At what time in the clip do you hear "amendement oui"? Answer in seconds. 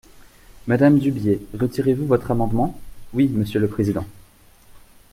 2.31-3.27